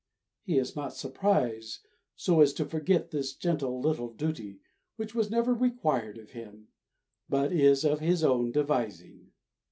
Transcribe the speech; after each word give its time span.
He 0.41 0.57
is 0.57 0.75
not 0.75 0.95
surprised 0.95 1.85
so 2.15 2.41
as 2.41 2.53
to 2.53 2.65
forget 2.65 3.11
this 3.11 3.35
gentle 3.35 3.79
little 3.79 4.09
duty, 4.11 4.59
which 4.95 5.13
was 5.13 5.29
never 5.29 5.53
required 5.53 6.17
of 6.17 6.31
him, 6.31 6.69
but 7.29 7.51
is 7.53 7.85
of 7.85 7.99
his 7.99 8.23
own 8.23 8.51
devising. 8.51 9.29